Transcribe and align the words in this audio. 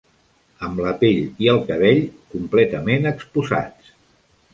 Amb 0.67 0.79
la 0.85 0.93
pell 1.01 1.19
i 1.45 1.49
el 1.51 1.61
cabell 1.67 2.01
completament 2.37 3.07
exposats 3.11 3.93